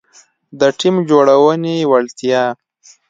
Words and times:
-د 0.57 0.61
ټیم 0.79 0.95
جوړونې 1.09 1.75
وړتیا 1.91 2.43